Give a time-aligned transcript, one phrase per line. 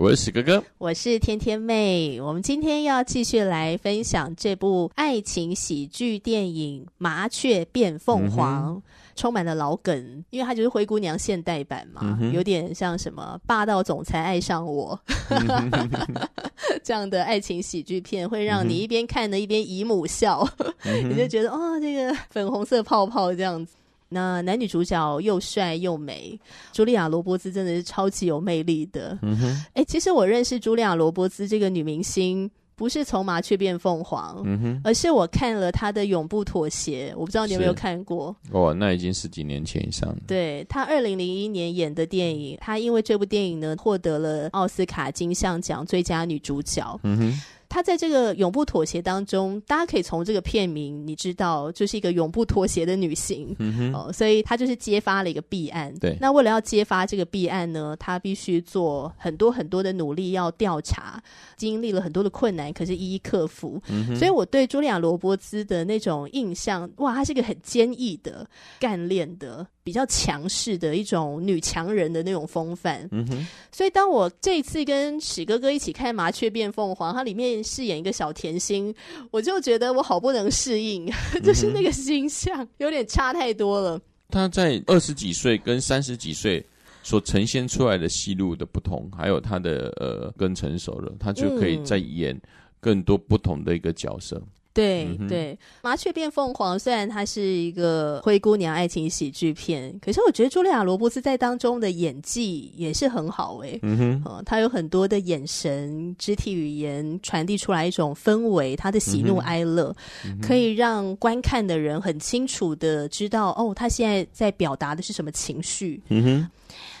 [0.00, 2.18] 我是史哥哥，我是天天妹。
[2.22, 8.82] 我们今天要继续来分享这部爱情喜剧电影《麻雀变凤凰》，嗯，
[9.14, 15.80] 充满了老梗，因为它就是灰姑娘现代版嘛，嗯，有点像什么霸道总裁爱上我，嗯、
[16.82, 20.48] 这样的爱情喜剧片，会让你一边看的一边姨母笑，
[20.84, 23.74] 嗯、你就觉得哦，这个粉红色泡泡这样子。
[24.12, 26.38] 那男女主角又帅又美，
[26.74, 29.16] 茱莉亚·罗伯兹真的是超级有魅力的。
[29.22, 38.34] 嗯哼，哎、欸，其实我认识茱莉亚·罗伯兹这个女明星，不是从《麻雀变凤凰》，嗯哼，而是我看了她的《永不妥协》，我不知道你有没有看过。
[38.50, 40.18] 哦，那已经十几年前以上了。
[40.26, 46.98] 对，她二零零一年演的电影，她因为这部电影呢，获得了奥斯卡金像奖最佳女主角。
[47.04, 47.40] 嗯哼。
[47.70, 55.94] 她在这个永不妥协当中，大家可以从这个片名，你知道，就是一个永不妥协的女性，嗯哼，哦，所以她就是揭发了一个弊案。
[55.98, 61.22] 对，那为了要揭发这个弊案呢，她必须做很多很多的努力，要调查，
[61.56, 63.80] 经历了很多的困难，可是一一克服。
[63.88, 68.44] 嗯哼，所以我对茱莉亚·罗伯兹的那种印象，哇，她是一个很坚毅的、
[68.80, 69.66] 干练的。
[69.82, 73.46] 比较强势的一种女强人的那种风范，嗯哼。
[73.72, 78.94] 所以当我这一次跟史哥哥一起看《麻雀变凤凰》，它里面饰演一个小甜心，
[79.30, 84.00] 我就觉得我好不能适应，嗯、就是那个形象有点差太多了。
[84.28, 86.64] 他在二十几岁跟三十几岁
[87.02, 92.40] 所呈现出来的戏路的不同，还有他的呃更成熟了，他就可以再演
[92.78, 94.40] 更多不同的一个角色。
[94.72, 103.78] 对对，麻雀变凤凰虽然它是一个灰姑娘爱情喜剧片，可是我觉得茱莉亚·罗伯茨在当中的演技也是很好诶。
[103.82, 109.94] 嗯哼，呃，她有很多的眼神、肢体语言传递出来一种氛围，她的喜怒哀乐，
[110.24, 116.00] 嗯，可以让观看的人很清楚的知道哦，她现在在表达的是什么情绪。
[116.10, 116.50] 嗯哼，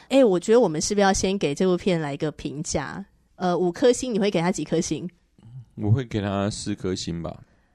[0.08, 3.04] 哎，我觉得我们是不是要先给这部片来一个评价？
[3.36, 5.08] 呃，五颗星，你会给他几颗星？
[5.76, 7.34] 我会给他四颗星吧。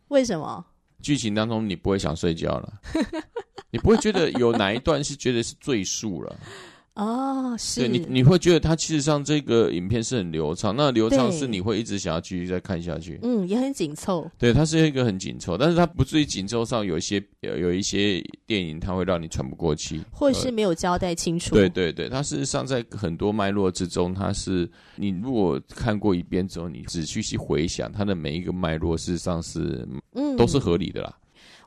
[0.09, 0.65] 为什么？
[1.01, 2.73] 剧情当中你不会想睡觉了，
[3.69, 6.35] 你不会觉得有哪一段是觉得是赘述了。
[6.95, 13.19] 哦，是对你，你会觉得它其实上这个影片是很流畅，那流畅是你会一直想要继续再看下去。
[13.21, 14.31] 嗯，也很紧凑。
[14.37, 21.53] 对，它是一个很紧凑，但是它不至于紧凑上有一些有有一些电影它会让你喘不过气，或是没有交代清楚。
[21.53, 31.13] 对对对，它事实上在很多脉络之中，它是你如果看过一遍之后，你仔细去回想它的每一个脉络，事实上是嗯都是合理的啦。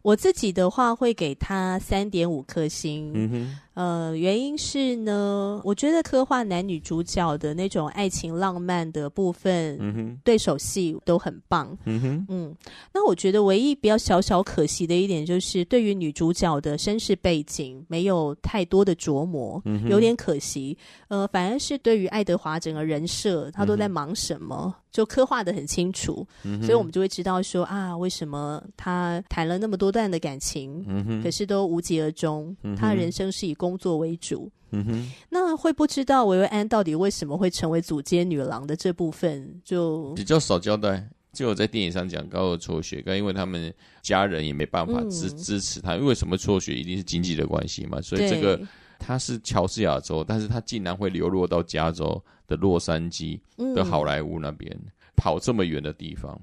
[0.03, 3.10] 我自己的话会给他三点五颗星。
[3.15, 3.59] 嗯哼。
[3.78, 12.56] 呃，原因是呢，我觉得刻画男女主角的那种爱情浪漫的部分，对手戏都很棒，嗯哼，嗯，
[12.93, 20.77] 那我觉得唯一比较小小可惜的一点，就是对于女主角的身世背景没有太多的琢磨，嗯，有点可惜。
[21.06, 41.06] 呃，反而是对于爱德华整个人设，他都在忙什么，嗯、就刻画的很清楚，嗯，所以我们就会知道说啊，为什么他谈了那么多段的感情，嗯，可是都无疾而终，嗯，他的人生是以工作为主，嗯哼，那会不知道维维安到底为什么会成为组街女郎的这部分，就比较少交代。
[41.31, 48.59] 就我在电影上讲高二辍学，因为他们家人也没办法支、嗯、支持他，因为什么辍学一定是经济的关系嘛，所以这个
[48.99, 53.39] 他是乔治亚州，但是他竟然会流落到加州的洛杉矶
[53.75, 56.41] 的好莱坞那边、嗯，跑这么远的地方。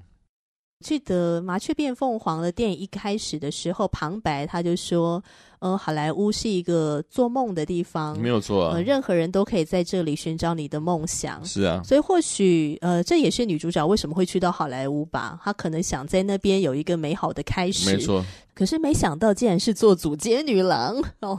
[0.80, 5.22] 记得《麻雀变凤凰》的电影一开始的时候，旁白他就说。
[5.58, 8.74] 呃，好莱坞是一个做梦的地方，没有错啊。
[8.74, 11.44] 呃，任何人都可以在这里寻找你的梦想。
[11.44, 15.40] 是啊，所以或许呃，这也是女主角为什么会去到好莱坞吧？
[15.42, 17.90] 她可能想在那边有一个美好的开始。
[17.90, 18.24] 没错。
[18.54, 21.38] 可是没想到，竟然是做祖街女郎哦。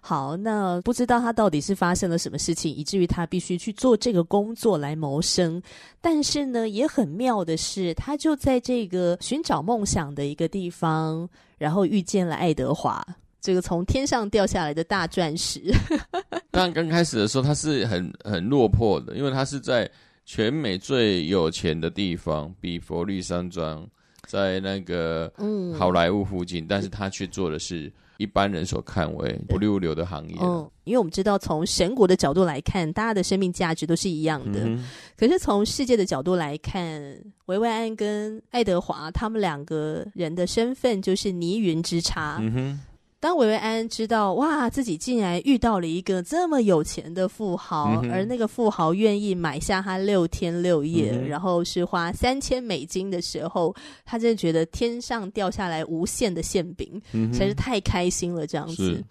[0.00, 5.62] 好，那不知道她到底是发生了什么事情，以至于她必须去做这个工作来谋生。
[6.00, 13.04] 但是呢，也很妙的是，她就在这个寻找梦想的一个地方，然后遇见了爱德华。
[13.46, 15.72] 这个从天上掉下来的大钻石。
[16.50, 19.88] 但刚开始的时候，他是很很落魄的，因为他是在
[20.24, 23.88] 全美最有钱的地方，比佛利山庄
[24.26, 25.32] 在那个
[25.78, 30.36] 好莱坞附近，嗯、但是他却做的是一般人所看为不入流的行业。
[30.40, 34.64] 嗯，因为我们知道，从神国的角度来看，大家的生命价值都是一样的。
[34.64, 34.84] 嗯、
[35.16, 37.00] 可是从世界的角度来看，
[37.44, 42.38] 维维安跟爱德华他们两个人的身份就是泥云之差。
[42.40, 42.80] 嗯哼。
[43.18, 53.74] 当维维安知道哇，自己竟然遇到了一个这么有钱的富豪，嗯、而那个富豪愿意买下他六天六夜，嗯、然后是花三千美金的时候，
[54.04, 58.46] 他真的觉得天上掉下来无限的馅饼，嗯、实在是太开心了。
[58.46, 59.02] 这样子，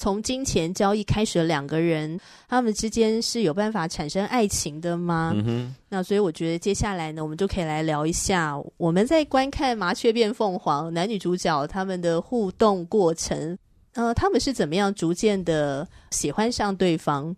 [0.00, 2.18] 从金钱交易开始的两个人，
[2.48, 5.34] 他们之间是有办法产生爱情的吗？
[5.36, 13.58] 嗯、那所以我觉得接下来呢，我们就可以来聊一下我们在观看《麻雀变凤凰》男女主角他们的互动过程。
[13.92, 17.36] 呃，他们是怎么样逐渐的喜欢上对方？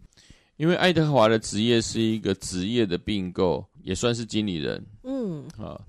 [0.56, 4.80] 因为爱德华的职业是一个职业的并购，也算是经理人。
[5.02, 5.80] 嗯，啊，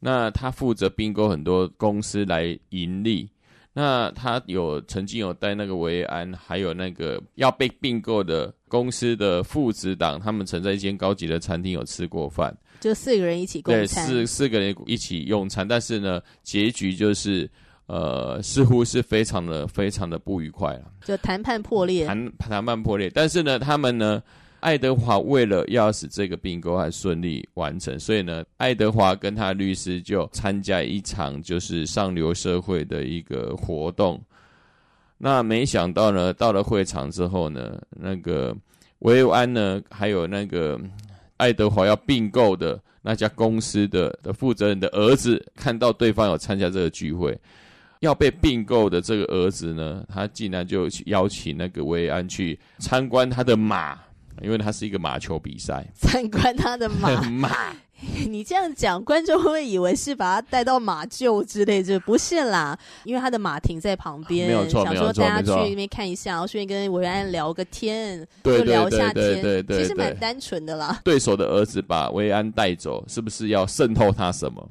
[0.00, 3.28] 那他负责并购很多公司来盈利。
[3.72, 17.48] 那他有曾经有带那个维安，还有那个要被并购的公司的父子党，他们曾在一间高级的餐厅有吃过饭，就四个人一起共餐，对，四四个人一起用餐，但是呢，结局就是。
[17.86, 23.10] 呃，似乎是非常的、非常的不愉快了，就谈判破裂，谈谈判破裂。
[23.12, 24.22] 但是呢，他们呢，
[24.62, 34.22] 爱德华为了要使这个并购案顺利完成，所以呢，爱德华跟他律师就参加一场就是上流社会的一个活动。
[35.18, 38.56] 那没想到呢，到了会场之后呢，那个
[39.00, 40.80] 维安呢，还有那个
[41.38, 47.36] 爱德华要并购的那家公司的的负责人的儿子，看到对方有参加这个聚会。
[47.98, 53.96] 要被并购的这个儿子呢，他竟然就邀请那个维安去参观他的马，
[54.40, 55.84] 因为他是一个马球比赛。
[55.94, 57.74] 参观他的马 马，
[58.28, 61.82] 你这样讲，观众会不会以为是把他带到马厩之类？
[61.82, 71.00] 就不是啦，因为他的马停在旁边，没有错，想说大家去那边看一下，然后顺便跟维安聊个天，就聊一下天，其实蛮单纯的啦。
[71.04, 74.68] 对手的儿子把维安带走，是不是要渗透他什么？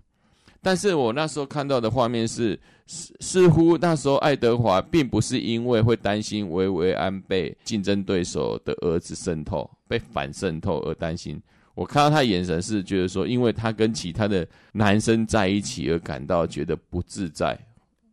[0.63, 2.60] 但是我那时候看到的画面是，
[2.91, 11.41] 似似乎那时候爱德华并不是因为会担心维维安被竞争对手的儿子渗透、被反渗透而担心。
[11.73, 17.57] 我看到他眼神是觉得说，因为他跟其他的男生在一起而感到觉得不自在。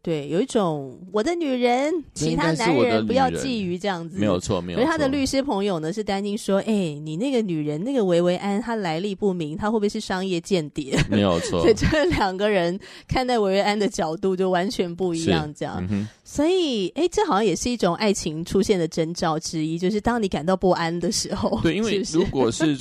[0.08, 4.82] 对，有一种我的女人，其他男人不要觊觎这样子，没有错，没有错。
[4.82, 10.98] 而他的律师朋友呢，是担心说，哎，你那个女人，那个维维安，她来历不明，她会不会是商业间谍？
[11.12, 11.60] 没有错。
[11.60, 15.86] 所以这两个人看待维维安的角度就完全不一样，这样。
[15.90, 21.60] 嗯、所以，哎，这好像也是一种爱情出现的征兆之一，就是当你感到不安的时候。
[21.62, 22.74] 对，因为 如果是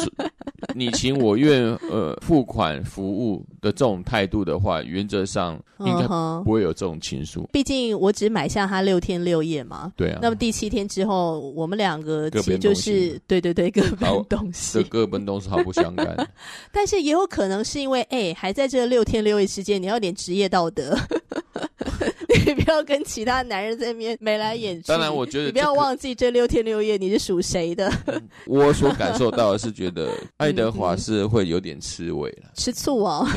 [0.73, 6.07] 你情我愿，呃，付款服务的这种态度的话，原则上应该
[6.45, 7.45] 不会有这种情愫。
[7.51, 9.91] 毕竟我只买下他六天六夜嘛。
[9.95, 10.19] 对啊。
[10.21, 14.79] 那么第七天之后，我们两个其实就是对对对，各奔东西。
[14.79, 16.15] 这各奔东西毫不相干。
[16.71, 20.97] 但是也有可能是因为，哎，还在这六天六夜之间，你要有点职业道德。
[22.45, 24.87] 你不要跟其他男人在面眉来眼去。
[24.87, 27.91] 当然，我觉得你不要忘记这六天六夜你是属谁的。
[28.45, 33.27] 我所感受到的是，觉得 爱德华是会有点吃味了，吃醋哦。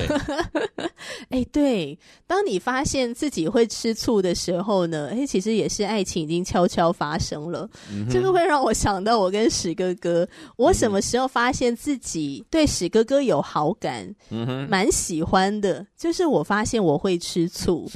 [1.30, 7.68] 哎，对，当你发现自己会吃醋的时候呢，哎，其实也是爱情已经悄悄发生了。
[7.90, 14.12] 嗯、这个会让我想到我跟史哥哥，我什么时候发现自己对史哥哥有好感，
[14.68, 17.88] 蛮喜欢的，就是我发现我会吃醋。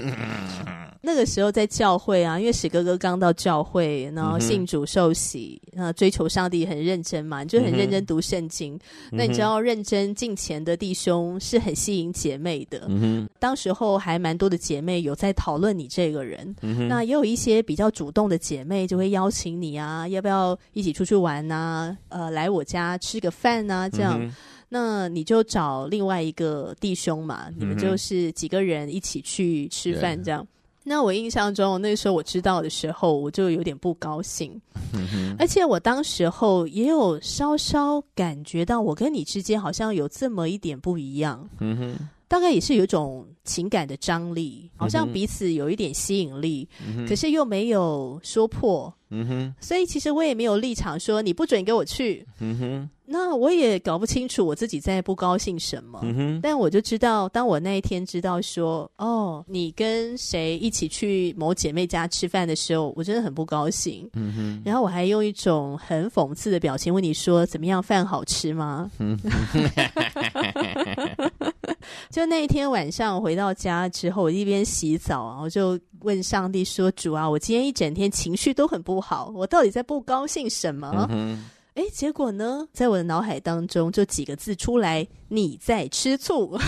[1.04, 8.74] 那个时候在教会啊，因为史哥哥刚到教会，然后信主受洗，然后追求上帝很认真嘛，你就很认真读圣经。
[9.12, 12.86] 嗯、那你知道认真敬虔的弟兄是很吸引姐妹的。
[12.88, 21.94] 嗯、当时候还蛮多的姐妹有在讨论你这个人，嗯、那也有一些比较主动的姐妹就会邀请你啊，要不要一起出去玩啊？
[22.08, 24.18] 呃，来我家吃个饭啊，这样。
[24.18, 24.34] 嗯
[24.70, 30.44] 那你就找另外一个弟兄嘛，你们就是几个人一起去吃饭这样。
[30.84, 34.60] 嗯、那我印象中，那时候我知道的时候，我就有点不高兴，
[34.92, 41.48] 嗯、而且我当时候也有稍稍感觉到，我跟你之间好像有这么一点不一样。
[41.60, 48.92] 嗯哼大概也是有一种情感的张力，好像彼此有一点吸引力，嗯、可是又没有说破。
[49.10, 52.26] 嗯哼，所以其实我也没有立场说你不准给我去。
[52.40, 56.00] 嗯哼，那我也搞不清楚我自己在不高兴什么。
[56.02, 64.10] 嗯哼，但我就知道，当我那一天知道说，哦，你跟谁一起去某姐妹家吃饭的时候，我真的很不高兴。
[64.14, 68.90] 嗯哼，然后我还用一种很讽刺的表情问你说，怎么样，饭好吃吗？
[72.14, 85.04] 就那一天晚上回到家之后，我一边洗澡然后就问上帝说：“主啊，我今天一整天情绪都很不好，我到底在不高兴什么？”嗯哎，结果呢，在我的脑海当中就几个字出来
[85.34, 86.56] ：“你在吃醋。”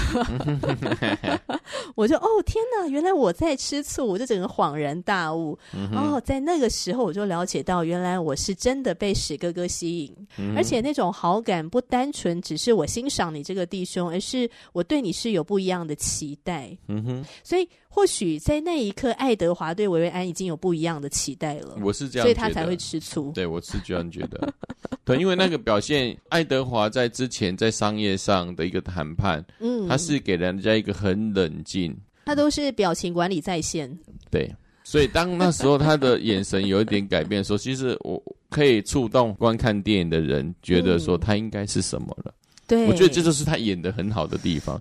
[1.95, 5.59] 我就哦天哪，原来我在吃醋，我就整个恍然大悟。
[5.75, 16.77] 嗯、哦，在那个时候我就了解到，原来我是真的被史哥哥吸引，嗯、而且那种好感不单纯只是我欣赏你这个弟兄，而是我对你是有不一样的期待。
[16.89, 17.69] 嗯哼，所以。
[17.89, 21.79] 或许在那一刻，爱德华对维维安已经有不一样的期待了。
[21.83, 23.33] 我是这样，所以他才会吃醋。
[23.33, 24.53] 对，我是这样觉得。
[25.03, 33.97] 对，因为那个表现， 爱德华在之前在商业上的一个谈判，嗯，他是给人家一个很冷静，他都是表情管理在线。
[34.31, 34.51] 对，
[34.83, 38.21] 所以当那时候他的眼神有一点改变的时候，其实我
[38.51, 42.35] 可以触动观看电影的人，觉得说他应该是什么了。
[42.67, 44.81] 对，我觉得这就是他演的很好的地方。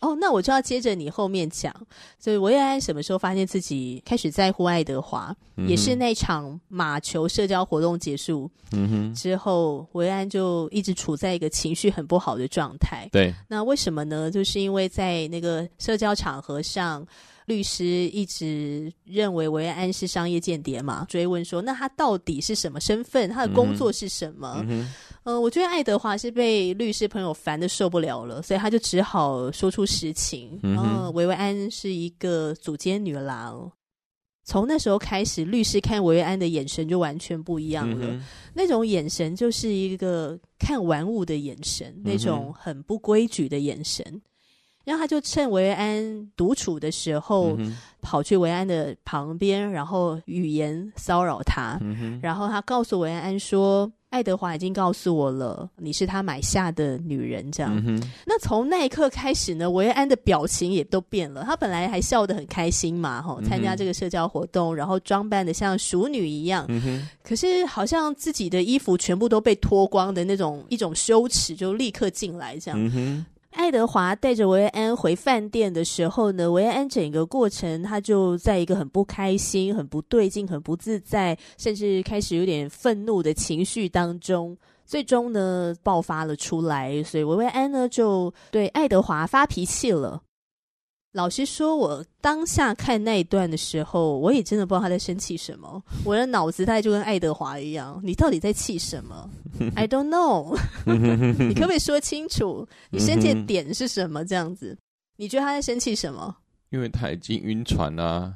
[0.00, 1.74] 哦，那我就要接着你后面讲。
[2.18, 5.34] 所以维维安什么时候发现自己开始在乎爱德华？
[5.56, 13.08] 嗯、也是那场马球社交活动结束、嗯、之后，维维安就一直处在一个情绪很不好的状态。
[13.12, 14.30] 对，那为什么呢？
[14.30, 17.06] 就是因为在那个社交场合上，
[17.46, 23.28] 律师一直认为维维安是商业间谍嘛，追问说，那他到底是什么身份？
[23.30, 24.64] 他的工作是什么？
[24.68, 24.88] 嗯
[25.24, 30.58] 呃，我觉得爱德华是被律师朋友烦的受不了了，所以他就只好说出实情。
[30.62, 33.70] 嗯哼，呃，维维安是一个组间女郎。
[34.42, 38.06] 从那时候开始，律师看维维安的眼神就完全不一样了。
[38.08, 44.22] 嗯，那种眼神就是一个看玩物的眼神，嗯，那种很不规矩的眼神。
[44.84, 51.78] 然后他就趁维维安独处的时候，嗯、跑去维安的旁边，然后语言骚扰他。
[51.82, 57.80] 嗯、然后他告诉维安说：“爱德华已经告诉我了，你是他买下的女人。”这样。
[57.86, 61.44] 嗯、那从那一刻开始呢，维安的表情也都变了。
[61.44, 66.64] 他本来还笑得很开心嘛，哈，参加这个社交活动，然后装扮的像淑女一样。
[66.68, 73.26] 嗯、可是好像自己的衣服全部都被脱光的那种一种羞耻，就立刻进来这样。
[73.50, 90.22] 爱德华带着维安回饭店的时候呢，维安整个过程他就在一个很不开心、很不对劲、很不自在，甚至开始有点愤怒的情绪当中，最终呢爆发了出来，所以维维安呢就对爱德华发脾气了。
[91.12, 95.82] 老实说，我当下看那一段的时候，我也真的不知道他在生气什么。
[96.04, 99.28] 我的脑子大概就跟爱德华一样，你到底在气什么？
[99.74, 100.56] I don't know。
[100.86, 102.66] 你可不可以说清楚？
[102.90, 104.24] 你生气的点是什么？
[104.24, 104.78] 这样子，
[105.16, 106.36] 你觉得他在生气什么？
[106.70, 108.32] 因为他已经晕船啦。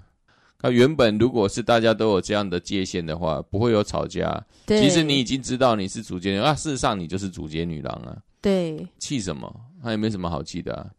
[0.59, 4.45] 他原本如果是大家都有这样的界限的话，不会有吵架。
[4.67, 8.17] 对其实你已经知道你是主角啊，事实上你就是主角女郎啊。
[8.41, 9.55] 对，气什么？
[9.81, 10.91] 他也没什么好气的啊。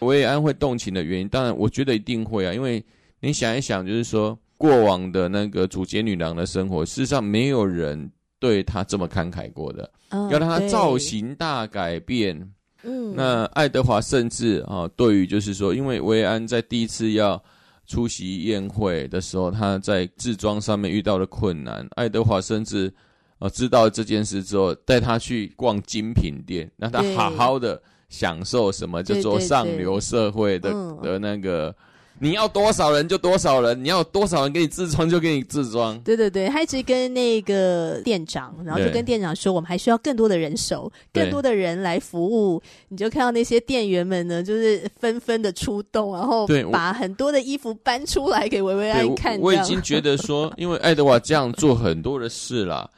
[0.00, 2.84] 维安会动情的原因，当然我觉得一定会啊，因为
[3.20, 12.36] 你想一想，就是说过往的那个主角女郎的生活，事实上没有人对她这么慷慨过的，哦、要让她造型大改变。
[12.82, 17.40] 嗯，那爱德华甚至啊，对于就是说，因为维安在第一次要
[17.86, 22.92] 出席宴会的时候，他在制装上面遇到了困难，爱德华甚至
[23.38, 27.80] 啊知道这件事之后，带他去逛精品店，让他好好的。
[28.12, 30.70] 享受什么叫做上流社会的
[31.02, 31.68] 的那个？
[31.68, 31.74] 嗯、
[32.20, 35.98] 你要多少人就多少人，你要多少人给你自装就给你自装。
[36.00, 42.62] 对对对，他一直跟那个店长，然后就跟店长说，我们还需要更多的人手，更多的人来服务。
[42.90, 49.40] 你就看到那些店员们呢，就是纷纷的出动，然后把很多的衣服搬出来给维维安看。
[49.40, 52.88] 我，我已经觉得说， 因为爱德华这样做很多的事啦，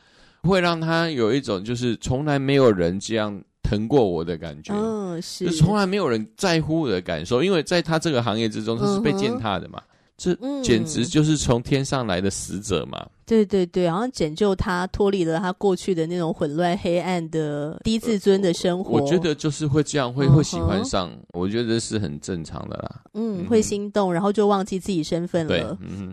[0.42, 3.40] 会让他有一种就是从来没有人这样。
[3.74, 13.04] 疼过我的感觉，嗯，是，就从来没有人在乎我的感受，因为在他这个行业之中，他是被践踏的嘛，嗯、这简直就是从天上来的使者嘛。
[13.26, 19.00] 对对对，好像拯救他脱离了他过去的那种混乱黑暗的低自尊的生活。
[19.00, 23.00] 我觉得就是会这样，会会喜欢上，我觉得是很正常的啦。
[23.14, 25.78] 嗯，嗯会心动，然后就忘记自己身份了。
[25.80, 26.12] 嗯，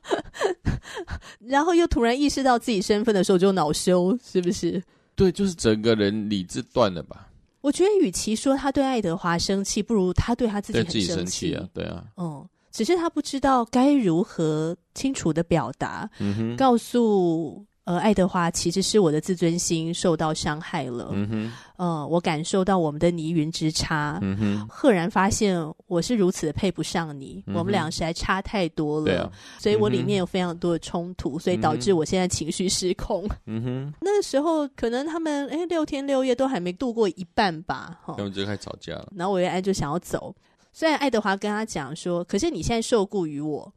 [1.46, 4.82] 然后又突然意识到自己身份的时候，就恼羞，是不是？
[5.22, 7.28] 对，就是整个人理智断了吧？
[7.60, 11.68] 我觉得，与其说他对爱德华生气，不如他对他自己很生气，生气啊！
[11.72, 21.08] 对啊，嗯，只是他不知道该如何清楚的表达，嗯，告诉呃，爱德华其实是我的自尊心受到伤害了。
[21.10, 24.20] 嗯哼，呃，我感受到我们的泥云之差。
[24.22, 29.32] 嗯哼，赫然发现我是如此的配不上你，嗯、我们俩实在差太多了。
[29.58, 33.28] 所以我里面有非常多的冲突，嗯、所以导致我现在情绪失控。
[33.46, 39.12] 嗯哼，那个时候可能他们哎六天六夜都还没度过一半吧，哈，他们就开始吵架了。
[39.16, 40.32] 然后维安就想要走，
[40.72, 43.74] 虽然爱德华跟他讲说，可是你现在受雇于我，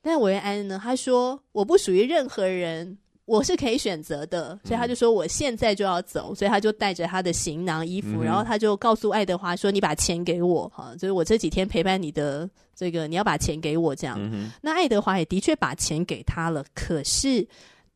[0.00, 2.96] 但维安呢，他说我不属于任何人。
[3.28, 16.64] 我是可以选择的，所以他就说我现在就要走，嗯、所以他就带着他的行囊、衣服，嗯、然后他就告诉爱德华说：“你把钱给我，哈，就是我这几天陪伴你的这个，你要把钱给我。”这样，嗯、那爱德华也的确把钱给他了。
[16.74, 17.46] 可是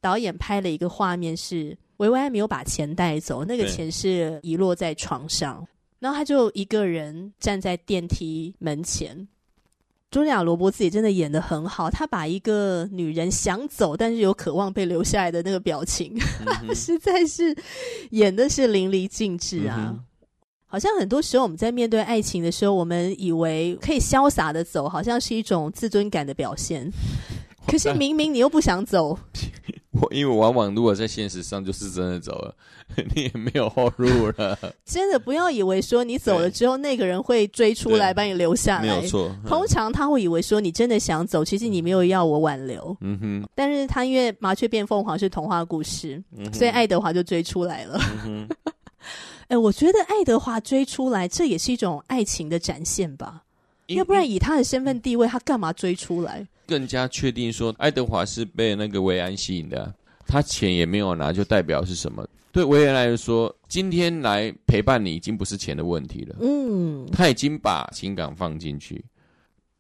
[0.03, 5.67] 导演拍了一个画面是维维安没有把钱带走，那个钱是遗落在床上，
[5.99, 9.27] 然后他就一个人站在电梯门前。
[10.13, 16.15] 茱莉亚·罗伯茨也真的演得很好，她把一个女人想走但是有渴望被留下来的那个表情，
[16.63, 17.57] 嗯、实在是
[18.11, 19.89] 演的是淋漓尽致啊！
[19.89, 20.01] 嗯、
[20.67, 26.91] 好像很多时候我们在面对爱情的时候，我们以为可以潇洒的走，好像是一种自尊感的表现，
[27.67, 29.19] 可是 明明你又不想走。
[30.03, 32.55] 我因为往往如果在现实上就是真的走了，
[33.15, 34.59] 你也没有后路了。
[34.85, 38.83] 真的不要以为说你走了之后，那个人会追出来把你留下来。
[38.83, 39.31] 没有错。
[39.47, 42.97] 通常他会以为说你真的想走，其实你没有要我挽留。
[43.01, 43.49] 嗯哼。
[43.55, 48.01] 但是他因为麻雀变凤凰是童话故事，嗯、所以爱德华就追出来了。
[49.49, 53.43] 哎，我觉得爱德华追出来，这也是一种爱情的展现吧。
[53.89, 56.47] 要不然以他的身份地位，他干嘛追出来？
[56.67, 59.95] 更加确定说，爱德华是被那个维安吸引的，
[60.27, 62.27] 他钱也没有拿，就代表是什么？
[62.53, 66.37] 对维安来说，今天来陪伴你已经不是钱的问题了。
[66.41, 69.05] 嗯，他已经把情感放进去。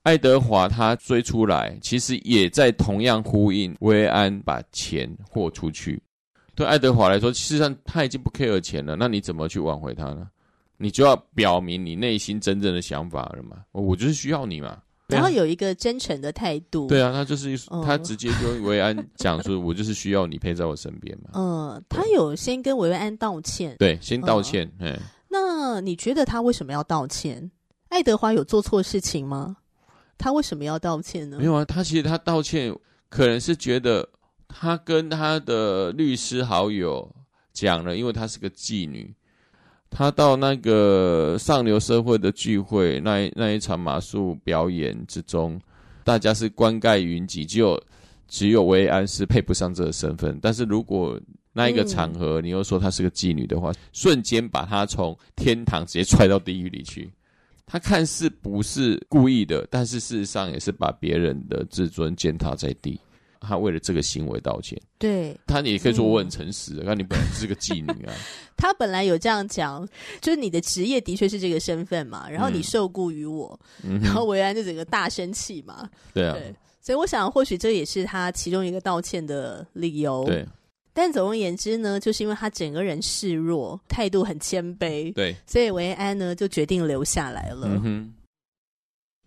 [0.05, 6.03] 爱德华他追出来，其实也在同样呼应薇安把钱豁出去。
[6.55, 10.29] 对爱德华来说，事实上他已经不 care 钱了，那你怎么去挽回他呢？
[10.77, 13.59] 你就要表明你内心真正的想法了嘛？
[13.71, 14.83] 我就是需要你嘛。
[15.09, 16.87] 然后有一个真诚的态度。
[16.87, 23.77] 对啊，他就是他直接跟维安讲说：“我就是需要你陪在我身边嘛。”嗯，他有先跟维安道歉。
[23.79, 24.71] 对，先道歉。
[24.79, 27.51] 嗯，那你觉得他为什么要道歉？
[27.89, 29.57] 爱德华有做错事情吗？
[30.17, 31.37] 他为什么要道歉呢？
[31.39, 32.75] 没有啊，他其实他道歉
[33.09, 34.09] 可能是觉得
[34.49, 37.15] 他跟他的律师好友
[37.53, 39.15] 讲了，因为他是个妓女。
[39.95, 45.61] 他到那个上流社会的聚会，那那一场马术表演之中，
[46.03, 47.81] 大家是冠盖云集，只有
[48.27, 50.39] 只有薇安是配不上这个身份。
[50.41, 51.21] 但是如果
[51.53, 57.13] 那一个场合，你又说她是个妓女的话，嗯、瞬间把她从天堂直接踹到地狱里去。
[57.67, 62.99] 她看似不是故意的，但是事实上也是把别人的自尊践踏在地。
[63.43, 68.15] 他为了这个行为道歉，对他也可以说我很诚实的，那、嗯、你本来是个妓女啊。
[68.57, 69.87] 他本来有这样讲，
[70.21, 75.89] 就是你的职业的确是这个身份嘛，然后你受雇于我，嗯、然后维安就整个大生气嘛。
[76.15, 80.25] 对啊对，所以我想或许这也是他其中一个道歉的理由。
[80.25, 80.47] 对，
[80.93, 87.67] 但总而言之呢，就是因为他整个人示弱，态度很谦卑，对，所以维安呢就决定留下来了。
[87.67, 88.15] 嗯哼。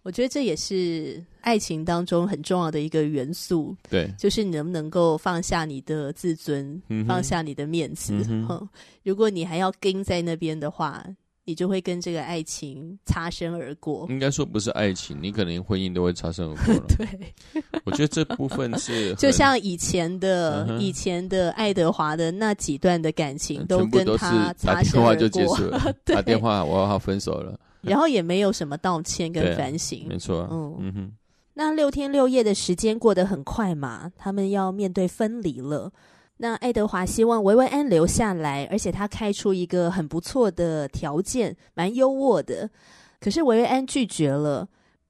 [0.06, 8.13] 我觉得这也是爱情当中很重要的一个元素，对，就是你能不能够放下你的自尊，嗯、放下你的面子。
[8.30, 8.70] 嗯、哼
[9.02, 11.04] 如果你还要跟在那边的话，
[11.44, 14.06] 你就会跟这个爱情擦身而过。
[14.10, 16.86] 应该说不是爱情，你可能婚姻都会擦身而过了。
[16.96, 27.60] 对，我觉得这部分是 就像以前的、嗯、以前的爱德华的那几段的感情，都跟他擦身而过，打电话就结束了， 打电话我要分手了。
[27.89, 30.48] 然后也没有什么道歉跟反省，没错。
[30.52, 31.12] 嗯嗯哼，
[31.54, 35.91] 那六天六夜的时间过得很快嘛，他们要面对分离了。
[36.38, 42.69] 那爱德华希望维维安留下来，而且他开出一个很不错的条件，蛮优渥的。
[43.21, 44.67] 可是维维安拒绝了。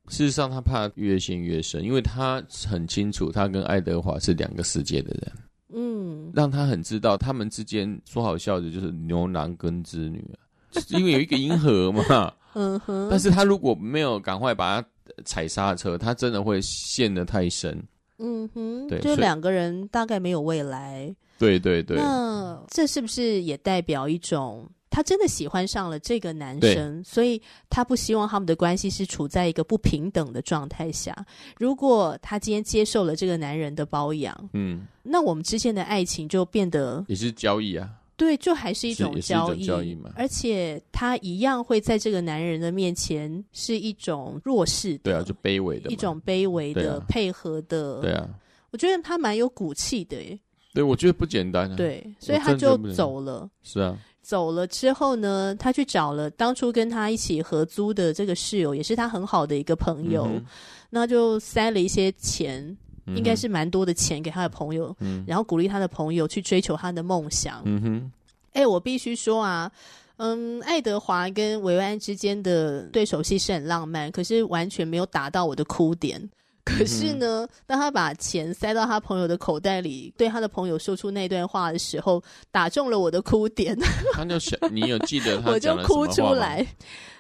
[0.08, 5.32] 事实上，他怕越陷越深，因为他很清楚，他跟爱德华是两个世界的人。
[5.74, 10.46] 嗯，让他很知道，他们之间说好笑的就是牛郎跟织女啊，
[10.90, 12.04] 因为有一个银河嘛。
[12.56, 14.88] 嗯哼，但是他如果没有赶快把他
[15.24, 17.82] 踩刹车，他真的会陷得太深。
[18.18, 21.14] 嗯哼，对，就两个人大概没有未来。
[21.38, 31.14] 对对对，那这是不是也代表一种他真的喜欢上了这个男生，所以他不希望他们的关系是处在一个不平等的状态下。
[31.58, 37.90] 如果他今天接受了这个男人的包养，嗯，那我们之间的爱情就变得也是交易啊。
[38.18, 48.28] 对，就还是一种交易，交易嘛，而且他一样会在这个男人的面前是一种弱势的，对啊，就卑微的，一种卑微的、啊、配合的，对啊，
[48.72, 50.40] 我觉得他蛮有骨气的耶。
[50.74, 51.76] 对，我觉得不简单啊。
[51.76, 53.50] 对，所以他就走了。
[53.64, 60.46] 是啊，走了之后呢，他去找了当初跟他一起合租的这个室友，也是他很好的一个朋友，嗯、
[60.90, 67.62] 那就塞了一些钱，嗯、应该是蛮多的钱给他的朋友，嗯、然后鼓励他的朋友去追求他的梦想。
[67.66, 68.12] 嗯哼，
[68.54, 69.72] 哎、欸，我必须说啊，
[70.18, 76.30] 嗯，爱德华跟维维安之间的对手戏是很浪漫，可是完全没有打到我的哭点。
[76.64, 83.78] 可是呢，当他把钱塞到他朋友的口袋里，对他的朋友说出那段话的时候，打中了我的哭点。
[84.14, 85.52] 他就想，你有记得他？
[85.54, 86.66] 我就哭出来。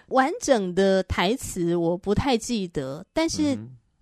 [0.08, 3.56] 完整的台词我不太记得，但是。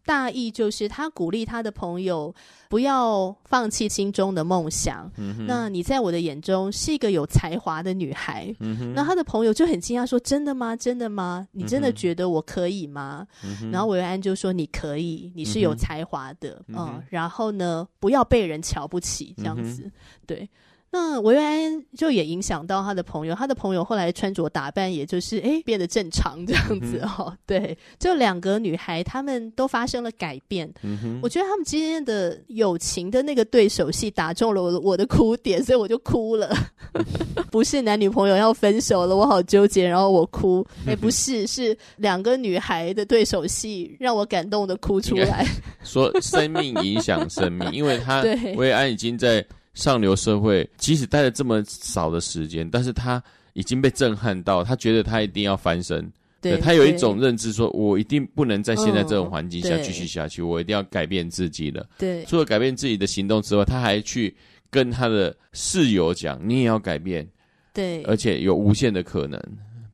[0.04, 2.34] 嗯大意就是他鼓励他的朋友
[2.68, 5.10] 不要放弃心中的梦想。
[5.16, 8.54] 嗯、那你在我的眼中是一个有才华的女孩。
[8.60, 10.76] 嗯、那他的朋友就很惊讶说：“真的吗？
[10.76, 11.48] 真的吗？
[11.54, 16.62] 你真的觉得我可以吗？”嗯、然后维维安就说：“你可以，你是有才华的。
[16.68, 19.84] 嗯”嗯，然后呢，不要被人瞧不起，这样子。
[19.84, 19.92] 嗯、
[20.28, 20.50] 对。
[20.96, 27.30] 那维维安就也影响到他的朋友，他的朋友后来穿着打扮，也就是哎变得正常这样子哦。
[27.30, 30.72] 嗯、对，就两个女孩，她们都发生了改变。
[30.84, 36.56] 嗯、我觉得他们之间的友情的那个对手戏打中了我我的哭点，所以我就哭了。
[37.50, 40.64] 不是男女朋友要分手了，我好纠结，然后我哭。
[40.86, 45.44] 哎，不是，是两个女孩的对手戏让我感动的哭出来。
[45.84, 49.44] 说生命影响生命，因为他维 维安已经在。
[49.74, 53.22] 上流社会，即使待了这么少的时间，但是他
[53.54, 56.12] 已经被震撼到，他觉得他一定要翻身。
[56.42, 61.88] 对，对他有一种认知说，说我一定不能在现在这种环境下继续下去，哦、我一定要改变自己了。
[61.98, 64.36] 对，除了改变自己的行动之外，他还去
[64.70, 67.28] 跟他的室友讲，你也要改变。
[67.74, 69.42] 对，而且有无限的可能。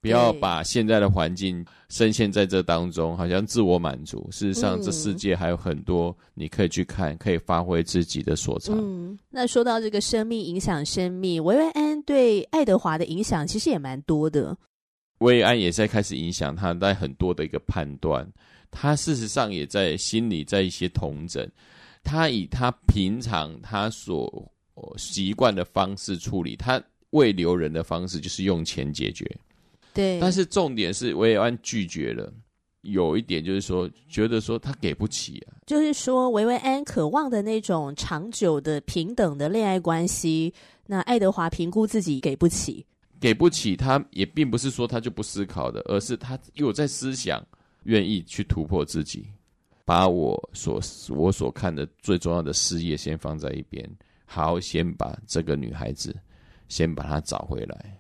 [0.02, 4.28] 不要把现在的环境深陷在这当中，好像自我满足。
[4.32, 8.78] 事实上，这世界还有很多你可以去看，可以发挥自己的所长。
[8.80, 14.56] 嗯，那说到这个生命影响生命，维维安对爱德华的影响其实也蛮多的。
[15.20, 18.26] 维维安也在开始影响他，在很多的一个判断。
[18.72, 21.50] 他事实上也在心里在一些同整。
[22.04, 24.50] 他以他平常他所
[24.96, 29.26] 习惯的方式处理，他未留人的方式就是用钱解决。
[29.94, 32.32] 对，但是重点是维维安拒绝了，
[32.82, 40.54] 有一点就是说，觉得说他给不起啊，就是说维维安渴望的那种长久的平等的恋爱关系，
[40.86, 42.86] 那爱德华评估自己给不起，
[43.20, 47.46] 给不起，他也并不是说他就不思考的，而是他有在思想，
[47.84, 49.28] 愿意去突破自己，
[49.86, 53.90] 把我所我所看的最重要的事业先放在一边，
[54.26, 56.16] 好，先把这个女孩子
[56.68, 57.99] 先把她找回来。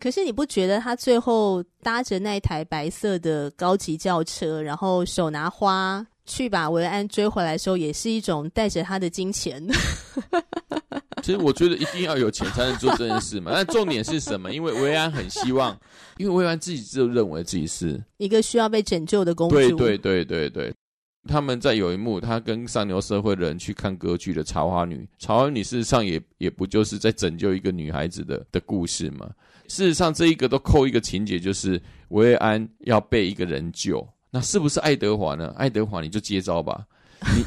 [0.00, 9.66] 可是你不觉得他最后搭着那台白色的高级轿车，然后手拿花去把维安追回来的时候，也是一种带着他的金钱？
[11.22, 13.50] 其实我觉得一定要有钱才能做这件事嘛。
[13.54, 14.52] 但重点是什么？
[14.52, 15.74] 因为维安很希望，
[16.18, 19.54] 因为维安自己就认为自己是一个需要被拯救的公主。
[19.54, 20.74] 对对对对对。
[21.26, 29.30] 他们在有一幕，他跟上流社会的人去看歌剧的《茶花女》，《茶花女》事实上也也不就是在拯救一个女孩子的的故事嘛。
[29.68, 35.54] 事实上，这一个都扣一个情节，就是维维安要被一个人救，那是不是爱德华呢？
[35.56, 36.84] 爱德华，你就接招吧。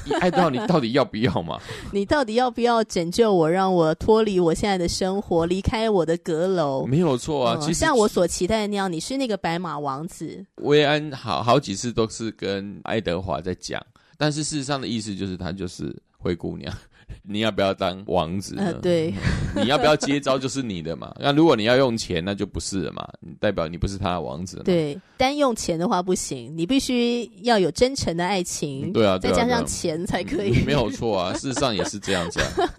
[0.08, 1.62] 你爱到你到底要不要嘛？
[1.93, 6.84] 你到底要不要拯救我，让我脱离我现在的生活，离开我的阁楼？
[6.88, 10.43] 没有错啊，嗯、其实像我所期待的那样，你是那个白马王子。
[10.56, 13.80] 薇安好好几次都是跟爱德华在讲，
[14.17, 16.73] 但是事实上的意思就是他就是灰姑娘。
[17.23, 18.63] 你要不要当王子呢？
[18.65, 19.13] 呃、对，
[19.55, 21.13] 你要不要接招就是你的嘛。
[21.19, 23.07] 那如果你要用钱，那就不是了嘛。
[23.39, 24.63] 代表你不是他的王子嘛。
[24.63, 28.91] 对，单用钱的话不行，你必须要有真诚的爱情。
[28.93, 30.61] 对啊，对啊，再加上钱才可以。
[30.61, 32.71] 嗯、没有错啊， 事实上也是这样子啊。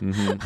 [0.00, 0.38] 嗯哼。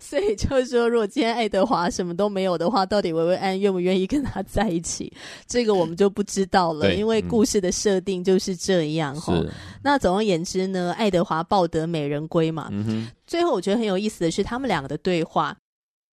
[0.00, 5.12] 所以就是说，如果今天爱德华什么都没有的话，到底薇薇安愿不愿意跟他在一起？
[5.46, 9.34] 这个我们就不知道了，因为故事的设定就是这样哈。
[9.36, 9.46] 嗯、
[9.82, 12.57] 那总而言之呢，爱德华抱得美人归嘛。
[12.72, 13.10] 嗯哼。
[13.26, 15.56] 最后我觉得很有意思的是，他们两个的对话，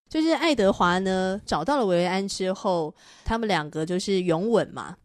[0.10, 4.98] 就是爱德华呢找到了维维安之后，他们两个就是拥吻嘛。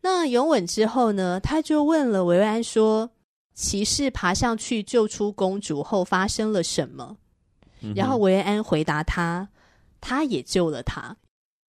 [0.00, 3.08] 那拥吻之后呢，他就问了维维安说
[3.54, 7.16] ：“骑士爬上去救出公主后发生了什么？”
[7.94, 9.48] 然后维安回答他，
[10.00, 11.14] 他也救了他，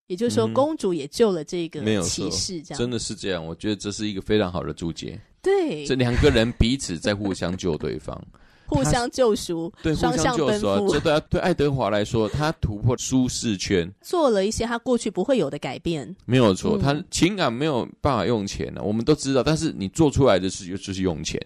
[0.08, 2.62] 也就是说，公主也救了这个骑士。
[2.62, 5.20] 这样真的是这样，我觉得这是一个非常好的注解。
[5.41, 8.22] 对，这两个人彼此在互相救对方，
[8.69, 10.91] 互相救赎，对，双向奔赴。
[10.91, 16.15] 这对啊，对爱德华来说，他突破舒适圈， 做了一些他过去不会有的改变。
[16.25, 19.43] 没有错，他情感没有办法用钱了，我们都知道。
[19.43, 21.39] 但是你做出来的事就是用钱。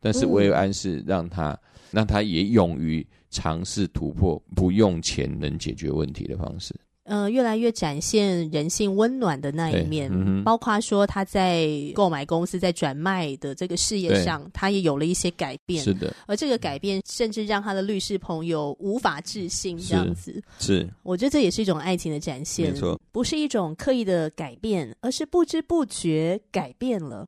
[0.00, 1.58] 但是维维安是让他、嗯、
[1.92, 6.74] 让他也勇于尝试突破，不用钱能解决问题的方式。
[7.04, 15.82] 呃，越来越展现人性温暖的那一面，嗯、包括说他在购买公司在转卖的这个事业上，他也有了一些改变。
[15.82, 20.78] 是的，而这个改变甚至让他的律师朋友无法置信，这样子是。
[20.78, 27.26] 是，我觉得这也是一种爱情的展现，没错，不是一种刻意的改变，而是不知不觉改变了。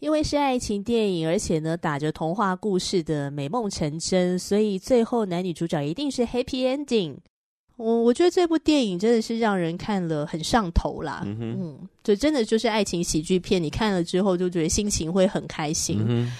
[0.00, 7.16] 因为是爱情电影，而且呢，打着童话故事的美梦成真，所以最后男女主角一定是 happy ending。
[7.76, 16.30] 我我觉得这部电影真的是让人看了很上头啦，嗯就真的就是爱情喜剧片，你看了之后就觉得心情会很开心。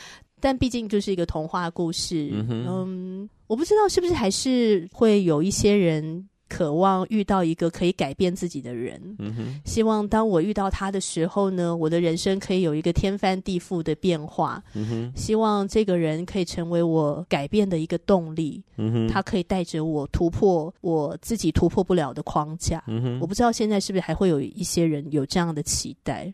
[0.40, 6.28] 但毕竟就是一个童话故事，嗯，我不知道是不是还是会有一些人。
[6.48, 26.32] 渴望遇到一个可以改变自己的人，嗯哼，希望当我遇到他的时候呢，我的人生可以有一个天翻地覆的变化，嗯哼，希望这个人可以成为我改变的一个动力，嗯哼，他可以带着我突破我自己突破不了的框架，嗯哼，我不知道现在是不是还会有一些人有这样的期待？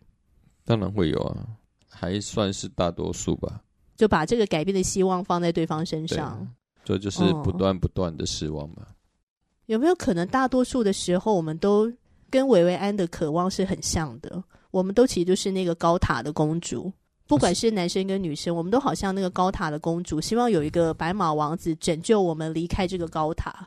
[0.65, 1.47] 当然会有啊，
[1.89, 3.61] 还算是大多数吧，
[3.97, 6.47] 就把这个改变的希望放在对方身上，
[6.83, 8.87] 这就，就是不断不断的失望嘛。
[9.71, 11.89] 有没有可能，大多数的时候，我们都
[12.29, 14.43] 跟维维安的渴望是很像的？
[14.69, 16.91] 我们都其实就是那个高塔的公主，
[17.25, 23.65] 不管是男生跟女生，我们都好像那个高塔的公主，希望有一个白马王子拯救我们离开这个高塔。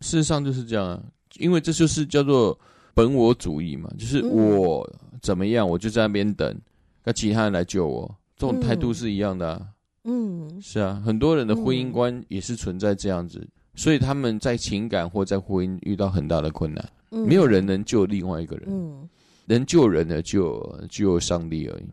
[0.00, 1.00] 事实上就是这样啊，
[1.38, 2.58] 因为这就是叫做
[2.92, 4.84] 本我主义嘛，就是我
[5.22, 6.60] 怎么样，我就在那边等，
[7.04, 9.62] 那其他人来救我，这种态度是一样的啊。
[10.02, 13.46] 嗯，是啊，很多人的婚姻观也是存在这样子。
[13.76, 19.08] 所以他们在情感或在婚姻遇到很大的困难，嗯、没有人能救另外一个人，嗯、
[19.44, 21.84] 能救人的就只有上帝而已，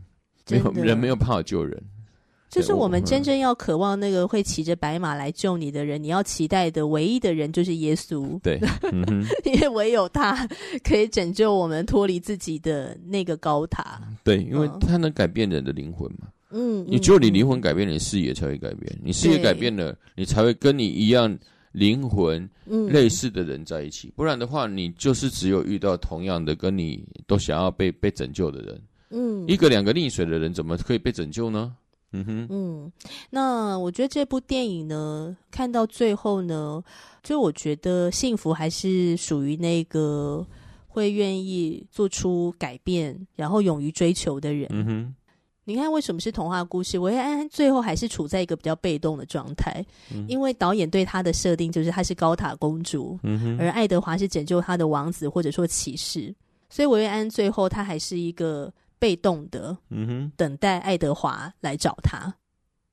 [0.49, 1.79] 没有人没有办法救人。
[2.49, 8.39] 就是我们真正要渴望那个会骑着白马来救你的人，你要期待的唯一的人就是耶稣。
[8.41, 8.59] 对，
[8.91, 10.47] 嗯、 因为唯有他
[10.83, 13.99] 可以拯救我们脱离自己的那个高塔。
[14.23, 16.27] 对，因为他能改变人的灵魂嘛。
[16.51, 18.99] 嗯，你只有你灵魂改变，你视野才会改变。
[19.03, 21.35] 你视野改变了，你才会跟你一样。
[21.73, 22.49] 灵魂
[22.87, 28.81] 类似的人在一起，嗯、不然的话，你就是只有遇到同样的跟你都想要被被拯救的人。
[29.09, 31.75] 嗯，一个两个溺水的人怎么可以被拯救呢？
[32.11, 32.91] 嗯哼，嗯，
[33.31, 36.83] 那我觉得这部电影呢，看到最后呢，
[37.23, 40.45] 就我觉得幸福还是属于那个
[40.87, 44.67] 会愿意做出改变，然后勇于追求的人。
[44.69, 45.15] 嗯哼。
[45.65, 46.99] 你看，为什么是童话故事？
[46.99, 56.33] 维维安最后还是处在一个比较被动的状态，嗯、因为导演对他的设定就是她是高塔公主，嗯、而爱德华是拯救她的王子或者说骑士，
[56.69, 62.33] 所以维维安最后她还是一个被动的，嗯、等待爱德华来找他。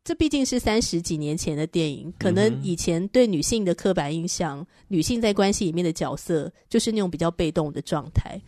[0.02, 8.40] 这毕竟是三十几年前的电影，可能以前对女性的刻板印象，嗯、女性在关系里面的角色就是那种比较被动的状态。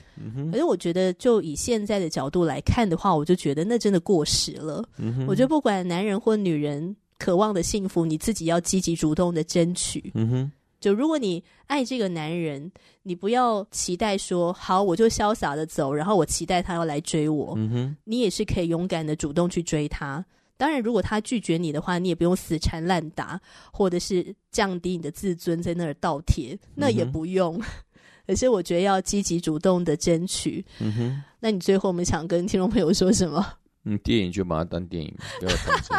[0.51, 4.83] 可是我觉得，就以现在的角度来看的话，我就觉得那真的过时了。
[4.97, 10.11] 嗯，我觉得不管男人或女人渴望的幸福，你自己要积极主动的争取。
[10.15, 17.53] 嗯哼，就如果你爱这个男人，你不要期待说好我就潇洒的走，然后我期待他要来追我。
[17.59, 20.25] 嗯哼，你也是可以勇敢的主动去追他。
[20.63, 23.41] 当然，如果他拒绝你的话，你也不用死缠烂打，
[23.73, 27.61] 或者是降低你的自尊，在那儿倒贴，那也不用。
[28.29, 30.65] 可是我觉得要积极主动的争取。
[30.79, 33.45] 嗯哼，那你最后我们想跟听众朋友说什么？
[33.85, 35.99] 嗯，电影就把它当电影，不要当真。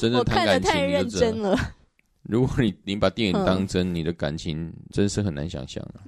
[0.00, 1.54] 真的看得太认真了。
[2.22, 6.00] 如果你你把电影当真，你的感情真是很难想象啊。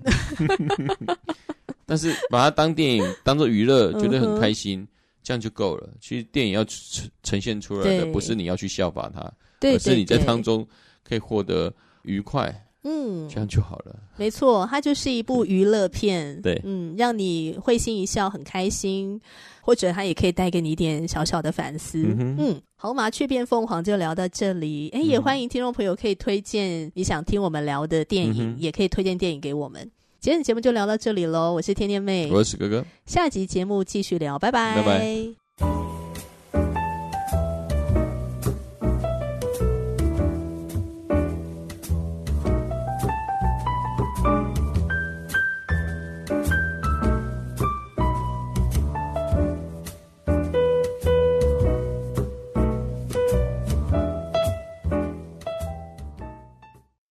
[1.84, 4.88] 但是把它当电影，当做娱乐，觉得很开心。
[5.24, 5.88] 这样就够了。
[6.00, 9.20] 其实电影要呈呈现出来的，不是你要去效法它，
[9.62, 10.64] 而是你在当中
[11.02, 12.54] 可以获得愉快。
[12.86, 13.96] 嗯，这样就好了。
[14.18, 16.38] 没错，它就是一部娱乐片。
[16.42, 19.18] 对，嗯，让你会心一笑，很开心，
[19.62, 22.02] 或者它也可以带给你一点小小的反思。
[22.04, 24.90] 嗯，嗯，好，麻雀变凤凰就聊到这里。
[24.90, 29.90] 哎，也欢迎听众朋友可以推荐你想听我们聊的电影，嗯、也可以推荐电影给我们。
[30.24, 35.43] 今天的节目就聊到这里喽，我是天天妹，我是哥哥，下集节目继续聊，拜拜，拜拜。